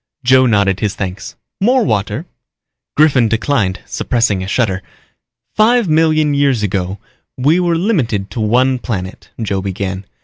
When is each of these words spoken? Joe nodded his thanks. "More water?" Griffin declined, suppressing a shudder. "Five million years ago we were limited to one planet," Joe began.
Joe 0.23 0.47
nodded 0.47 0.79
his 0.79 0.95
thanks. 0.95 1.35
"More 1.61 1.83
water?" 1.83 2.25
Griffin 2.97 3.27
declined, 3.29 3.81
suppressing 3.85 4.41
a 4.41 4.47
shudder. 4.47 4.81
"Five 5.55 5.87
million 5.89 6.33
years 6.33 6.63
ago 6.63 6.97
we 7.37 7.59
were 7.59 7.75
limited 7.75 8.31
to 8.31 8.39
one 8.41 8.79
planet," 8.79 9.29
Joe 9.39 9.61
began. 9.61 10.07